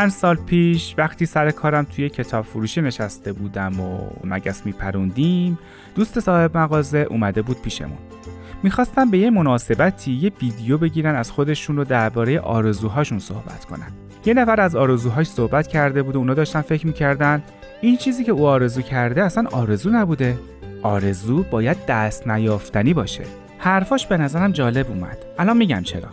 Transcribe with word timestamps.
چند 0.00 0.10
سال 0.10 0.36
پیش 0.36 0.94
وقتی 0.98 1.26
سر 1.26 1.50
کارم 1.50 1.84
توی 1.84 2.08
کتاب 2.08 2.44
فروشی 2.44 2.80
نشسته 2.80 3.32
بودم 3.32 3.80
و 3.80 3.98
مگس 4.24 4.66
میپروندیم 4.66 5.58
دوست 5.94 6.20
صاحب 6.20 6.56
مغازه 6.58 6.98
اومده 6.98 7.42
بود 7.42 7.62
پیشمون. 7.62 7.98
می‌خواستم 8.62 9.10
به 9.10 9.18
یه 9.18 9.30
مناسبتی 9.30 10.12
یه 10.12 10.32
ویدیو 10.42 10.78
بگیرن 10.78 11.14
از 11.14 11.30
خودشون 11.30 11.76
رو 11.76 11.84
درباره 11.84 12.40
آرزوهاشون 12.40 13.18
صحبت 13.18 13.64
کنن. 13.64 13.92
یه 14.24 14.34
نفر 14.34 14.60
از 14.60 14.76
آرزوهاش 14.76 15.26
صحبت 15.26 15.66
کرده 15.66 16.02
بود 16.02 16.16
و 16.16 16.18
اونا 16.18 16.34
داشتن 16.34 16.60
فکر 16.60 16.86
می‌کردن 16.86 17.42
این 17.80 17.96
چیزی 17.96 18.24
که 18.24 18.32
او 18.32 18.46
آرزو 18.46 18.82
کرده 18.82 19.22
اصلا 19.22 19.48
آرزو 19.52 19.90
نبوده. 19.90 20.38
آرزو 20.82 21.42
باید 21.42 21.86
دست 21.86 22.28
نیافتنی 22.28 22.94
باشه. 22.94 23.24
حرفاش 23.58 24.06
به 24.06 24.16
نظرم 24.16 24.52
جالب 24.52 24.90
اومد. 24.90 25.18
الان 25.38 25.56
میگم 25.56 25.82
چرا. 25.82 26.08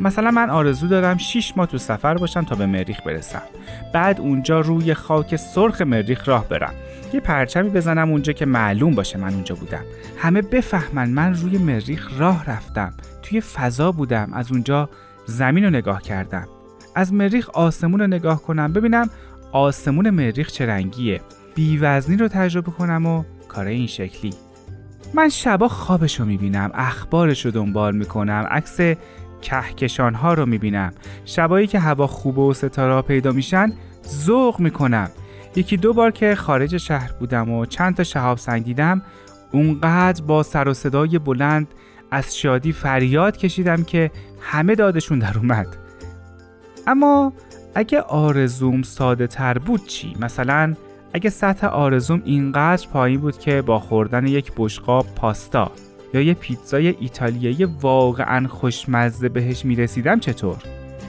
مثلا 0.00 0.30
من 0.30 0.50
آرزو 0.50 0.88
دارم 0.88 1.18
6 1.18 1.52
ماه 1.56 1.66
تو 1.66 1.78
سفر 1.78 2.14
باشم 2.14 2.44
تا 2.44 2.54
به 2.54 2.66
مریخ 2.66 3.00
برسم. 3.06 3.42
بعد 3.92 4.20
اونجا 4.20 4.60
روی 4.60 4.94
خاک 4.94 5.36
سرخ 5.36 5.80
مریخ 5.80 6.28
راه 6.28 6.48
برم. 6.48 6.74
یه 7.12 7.20
پرچمی 7.20 7.70
بزنم 7.70 8.10
اونجا 8.10 8.32
که 8.32 8.46
معلوم 8.46 8.94
باشه 8.94 9.18
من 9.18 9.34
اونجا 9.34 9.54
بودم. 9.54 9.84
همه 10.18 10.42
بفهمن 10.42 11.10
من 11.10 11.34
روی 11.34 11.58
مریخ 11.58 12.10
راه 12.18 12.50
رفتم. 12.50 12.94
توی 13.22 13.40
فضا 13.40 13.92
بودم. 13.92 14.30
از 14.32 14.52
اونجا 14.52 14.88
زمین 15.26 15.64
رو 15.64 15.70
نگاه 15.70 16.02
کردم. 16.02 16.48
از 16.94 17.12
مریخ 17.12 17.50
آسمون 17.50 18.00
رو 18.00 18.06
نگاه 18.06 18.42
کنم. 18.42 18.72
ببینم 18.72 19.10
آسمون 19.52 20.10
مریخ 20.10 20.50
چه 20.52 20.66
رنگیه. 20.66 21.20
بیوزنی 21.54 22.16
رو 22.16 22.28
تجربه 22.28 22.70
کنم 22.70 23.06
و 23.06 23.24
کار 23.48 23.66
این 23.66 23.86
شکلی. 23.86 24.34
من 25.14 25.28
شبا 25.28 25.68
خوابش 25.68 26.20
رو 26.20 26.26
می‌بینم. 26.26 26.70
اخبارش 26.74 27.44
رو 27.44 27.50
دنبال 27.50 27.96
می‌کنم. 27.96 28.46
عکس 28.50 28.80
کهکشان 29.44 30.14
ها 30.14 30.34
رو 30.34 30.46
می‌بینم. 30.46 30.92
شبایی 31.24 31.66
که 31.66 31.78
هوا 31.78 32.06
خوبه 32.06 32.42
و 32.42 32.54
ستاره 32.54 33.02
پیدا 33.02 33.32
میشن 33.32 33.72
ذوق 34.06 34.60
می‌کنم. 34.60 35.10
یکی 35.56 35.76
دو 35.76 35.92
بار 35.92 36.10
که 36.10 36.34
خارج 36.34 36.76
شهر 36.76 37.12
بودم 37.12 37.50
و 37.50 37.66
چند 37.66 37.96
تا 37.96 38.04
شهاب 38.04 38.38
سنگ 38.38 38.64
دیدم 38.64 39.02
اونقدر 39.52 40.22
با 40.22 40.42
سر 40.42 40.68
و 40.68 40.74
صدای 40.74 41.18
بلند 41.18 41.68
از 42.10 42.36
شادی 42.36 42.72
فریاد 42.72 43.36
کشیدم 43.36 43.84
که 43.84 44.10
همه 44.40 44.74
دادشون 44.74 45.18
در 45.18 45.38
اومد. 45.38 45.66
اما 46.86 47.32
اگه 47.74 48.00
آرزوم 48.00 48.82
ساده 48.82 49.26
تر 49.26 49.58
بود 49.58 49.86
چی؟ 49.86 50.16
مثلا 50.20 50.74
اگه 51.12 51.30
سطح 51.30 51.66
آرزوم 51.66 52.22
اینقدر 52.24 52.88
پایین 52.88 53.20
بود 53.20 53.38
که 53.38 53.62
با 53.62 53.78
خوردن 53.78 54.26
یک 54.26 54.52
بشقاب 54.56 55.06
پاستا. 55.16 55.72
یا 56.14 56.20
یه 56.20 56.34
پیتزای 56.34 56.94
ایتالیایی 57.00 57.64
واقعا 57.64 58.48
خوشمزه 58.48 59.28
بهش 59.28 59.64
می‌رسیدم 59.64 60.20
چطور؟ 60.20 60.56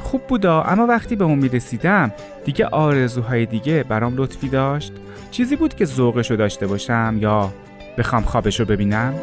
خوب 0.04 0.22
بودا 0.28 0.62
اما 0.62 0.86
وقتی 0.86 1.16
به 1.16 1.24
اون 1.24 1.40
می‌رسیدم 1.40 2.12
دیگه 2.46 2.66
آرزوهای 2.66 3.46
دیگه 3.46 3.84
برام 3.84 4.14
لطفی 4.18 4.50
داشت 4.50 4.94
چیزی 5.32 5.56
بود 5.56 5.74
که 5.76 5.86
ذوقشو 5.86 6.36
داشته 6.36 6.68
باشم 6.68 7.18
یا 7.20 7.54
بخوام 7.98 8.24
خوابشو 8.24 8.66
ببینم؟ 8.66 9.14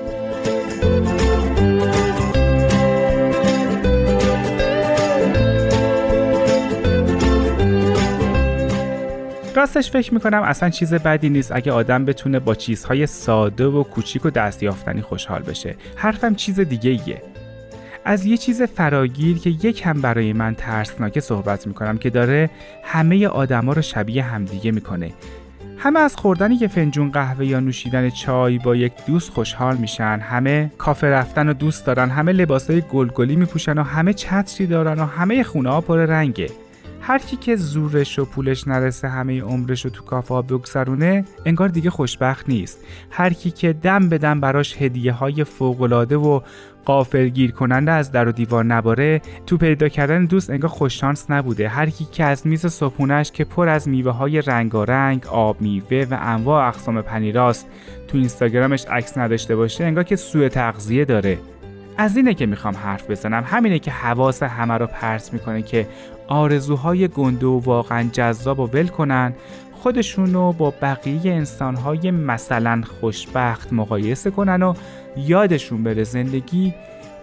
راستش 9.56 9.90
فکر 9.90 10.14
می‌کنم 10.14 10.42
اصلا 10.42 10.70
چیز 10.70 10.94
بدی 10.94 11.28
نیست 11.28 11.52
اگه 11.52 11.72
آدم 11.72 12.04
بتونه 12.04 12.38
با 12.38 12.54
چیزهای 12.54 13.06
ساده 13.06 13.66
و 13.66 13.82
کوچیک 13.82 14.26
و 14.26 14.30
دستیافتنی 14.30 15.02
خوشحال 15.02 15.42
بشه. 15.42 15.76
حرفم 15.96 16.34
چیز 16.34 16.60
دیگه 16.60 16.90
ایه 16.90 17.22
از 18.04 18.26
یه 18.26 18.36
چیز 18.36 18.62
فراگیر 18.62 19.38
که 19.38 19.50
یکم 19.50 20.00
برای 20.00 20.32
من 20.32 20.54
ترسناکه 20.54 21.20
صحبت 21.20 21.66
می‌کنم 21.66 21.98
که 21.98 22.10
داره 22.10 22.50
همه 22.84 23.26
آدما 23.26 23.72
رو 23.72 23.82
شبیه 23.82 24.22
همدیگه 24.22 24.70
می‌کنه. 24.70 25.12
همه 25.78 26.00
از 26.00 26.16
خوردن 26.16 26.52
یه 26.52 26.68
فنجون 26.68 27.10
قهوه 27.10 27.46
یا 27.46 27.60
نوشیدن 27.60 28.10
چای 28.10 28.58
با 28.58 28.76
یک 28.76 28.92
دوست 29.06 29.30
خوشحال 29.30 29.76
میشن. 29.76 30.18
همه 30.18 30.70
کافه 30.78 31.06
رفتن 31.06 31.48
و 31.48 31.52
دوست 31.52 31.86
دارن. 31.86 32.10
همه 32.10 32.32
لباسای 32.32 32.80
گلگلی 32.80 33.36
میپوشن 33.36 33.78
و 33.78 33.82
همه 33.82 34.12
چتری 34.12 34.66
دارن 34.66 34.98
و 34.98 35.04
همه 35.04 35.42
خونه 35.42 35.70
ها 35.70 35.80
پر 35.80 35.98
رنگه. 35.98 36.50
هر 37.04 37.18
کی 37.18 37.36
که 37.36 37.56
زورش 37.56 38.18
و 38.18 38.24
پولش 38.24 38.68
نرسه 38.68 39.08
همه 39.08 39.42
عمرش 39.42 39.84
رو 39.84 39.90
تو 39.90 40.04
کافه 40.04 40.34
ها 40.34 40.42
بگذرونه 40.42 41.24
انگار 41.46 41.68
دیگه 41.68 41.90
خوشبخت 41.90 42.48
نیست. 42.48 42.78
هر 43.10 43.32
کی 43.32 43.50
که 43.50 43.72
دم 43.72 44.08
به 44.08 44.18
دم 44.18 44.40
براش 44.40 44.82
هدیه 44.82 45.12
های 45.12 45.44
فوقالعاده 45.44 46.16
و 46.16 46.40
قافلگیر 46.84 47.50
کننده 47.50 47.90
از 47.90 48.12
در 48.12 48.28
و 48.28 48.32
دیوار 48.32 48.64
نباره 48.64 49.22
تو 49.46 49.56
پیدا 49.56 49.88
کردن 49.88 50.24
دوست 50.24 50.50
انگار 50.50 50.70
خوششانس 50.70 51.30
نبوده. 51.30 51.68
هر 51.68 51.90
کی 51.90 52.04
که 52.12 52.24
از 52.24 52.46
میز 52.46 52.66
صبحونش 52.66 53.32
که 53.32 53.44
پر 53.44 53.68
از 53.68 53.88
میوه 53.88 54.12
های 54.12 54.42
رنگارنگ 54.42 55.26
آب 55.26 55.60
میوه 55.60 56.06
و 56.10 56.18
انواع 56.20 56.68
اقسام 56.68 57.02
پنیراست 57.02 57.66
تو 58.08 58.18
اینستاگرامش 58.18 58.84
عکس 58.86 59.18
نداشته 59.18 59.56
باشه 59.56 59.84
انگار 59.84 60.04
که 60.04 60.16
سوء 60.16 60.48
تغذیه 60.48 61.04
داره. 61.04 61.38
از 62.02 62.16
اینه 62.16 62.34
که 62.34 62.46
می‌خوام 62.46 62.74
حرف 62.74 63.10
بزنم 63.10 63.44
همینه 63.46 63.78
که 63.78 63.90
حواس 63.90 64.42
همه 64.42 64.74
رو 64.74 64.86
پرت 64.86 65.32
می‌کنه 65.32 65.62
که 65.62 65.88
آرزوهای 66.28 67.08
گنده 67.08 67.46
و 67.46 67.60
واقعا 67.60 68.08
جذاب 68.12 68.60
و 68.60 68.66
ول 68.66 68.86
کنن 68.86 69.32
خودشونو 69.72 70.52
با 70.52 70.74
بقیه 70.82 71.32
انسانهای 71.32 72.10
مثلا 72.10 72.82
خوشبخت 73.00 73.72
مقایسه 73.72 74.30
کنن 74.30 74.62
و 74.62 74.74
یادشون 75.16 75.82
بره 75.82 76.04
زندگی 76.04 76.74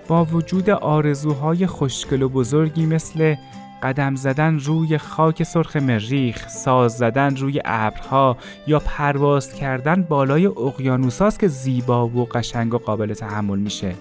با 0.08 0.26
وجود 0.26 0.70
آرزوهای 0.70 1.68
خوشگل 1.68 2.22
و 2.22 2.30
بزرگی 2.30 2.86
مثل 2.86 3.36
قدم 3.84 4.16
زدن 4.16 4.60
روی 4.60 4.98
خاک 4.98 5.44
سرخ 5.44 5.76
مریخ، 5.76 6.50
ساز 6.50 6.98
زدن 6.98 7.36
روی 7.36 7.62
ابرها 7.66 8.38
یا 8.68 8.80
پرواز 8.80 9.54
کردن 9.54 10.04
بالای 10.04 10.46
اقیانوساست 10.46 11.40
که 11.40 11.48
زیبا 11.48 12.08
و 12.08 12.26
قشنگ 12.26 12.74
و 12.74 12.78
قابل 12.78 13.14
تحمل 13.14 13.60
میشه. 13.60 13.96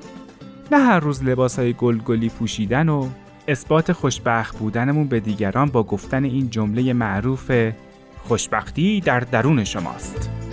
نه 0.73 0.79
هر 0.79 1.01
روز 1.01 1.25
لباس 1.25 1.59
های 1.59 1.73
گلگلی 1.73 2.29
پوشیدن 2.29 2.89
و 2.89 3.09
اثبات 3.49 3.93
خوشبخت 3.93 4.59
بودنمون 4.59 5.09
به 5.09 5.21
دیگران 5.21 5.69
با 5.69 5.83
گفتن 5.83 6.25
این 6.25 6.51
جمله 6.51 6.93
معروف 6.93 7.51
خوشبختی 8.25 9.01
در 9.01 9.21
درون 9.21 9.65
شماست. 9.65 10.48